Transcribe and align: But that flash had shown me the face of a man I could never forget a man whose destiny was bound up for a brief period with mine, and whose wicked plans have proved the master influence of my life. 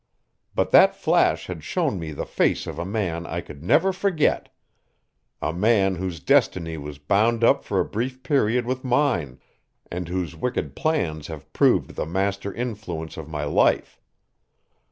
But 0.55 0.71
that 0.71 0.95
flash 0.95 1.45
had 1.45 1.63
shown 1.63 1.99
me 1.99 2.11
the 2.11 2.25
face 2.25 2.65
of 2.65 2.79
a 2.79 2.85
man 2.85 3.27
I 3.27 3.39
could 3.39 3.63
never 3.63 3.93
forget 3.93 4.49
a 5.43 5.53
man 5.53 5.93
whose 5.93 6.19
destiny 6.19 6.75
was 6.75 6.97
bound 6.97 7.43
up 7.43 7.63
for 7.63 7.79
a 7.79 7.85
brief 7.85 8.23
period 8.23 8.65
with 8.65 8.83
mine, 8.83 9.39
and 9.91 10.07
whose 10.07 10.35
wicked 10.35 10.75
plans 10.75 11.27
have 11.27 11.53
proved 11.53 11.91
the 11.91 12.07
master 12.07 12.51
influence 12.51 13.15
of 13.15 13.29
my 13.29 13.43
life. 13.43 14.01